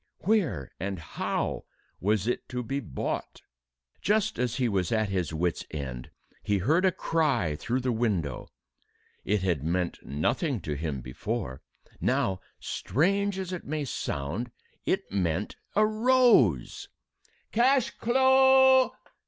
[0.21, 1.65] Where and how
[1.99, 3.43] was it to be bought?
[4.01, 6.09] Just as he was at his wit's end,
[6.41, 8.47] he heard a cry through the window.
[9.23, 11.61] It had meant nothing to him before.
[11.99, 14.49] Now strange as it may sound
[14.87, 16.89] it meant a rose!
[17.51, 18.95] "Cash clo'!